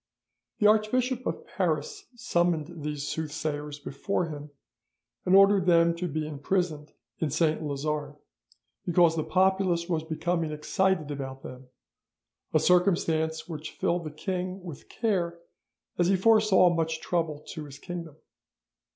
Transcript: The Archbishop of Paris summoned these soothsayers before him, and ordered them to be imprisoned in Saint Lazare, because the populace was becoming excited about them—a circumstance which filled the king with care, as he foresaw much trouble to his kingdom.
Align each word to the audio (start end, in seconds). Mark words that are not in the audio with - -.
The 0.57 0.65
Archbishop 0.65 1.27
of 1.27 1.45
Paris 1.45 2.07
summoned 2.15 2.81
these 2.81 3.07
soothsayers 3.07 3.77
before 3.77 4.29
him, 4.29 4.49
and 5.27 5.35
ordered 5.35 5.67
them 5.67 5.95
to 5.97 6.07
be 6.07 6.27
imprisoned 6.27 6.93
in 7.19 7.29
Saint 7.29 7.61
Lazare, 7.61 8.15
because 8.83 9.15
the 9.15 9.23
populace 9.23 9.87
was 9.87 10.03
becoming 10.03 10.51
excited 10.51 11.11
about 11.11 11.43
them—a 11.43 12.59
circumstance 12.59 13.47
which 13.47 13.73
filled 13.73 14.03
the 14.03 14.09
king 14.09 14.63
with 14.63 14.89
care, 14.89 15.37
as 15.99 16.07
he 16.07 16.15
foresaw 16.15 16.73
much 16.73 16.99
trouble 16.99 17.37
to 17.49 17.65
his 17.65 17.77
kingdom. 17.77 18.15